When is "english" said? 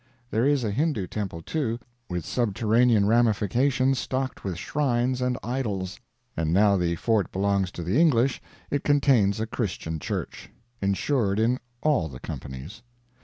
8.01-8.41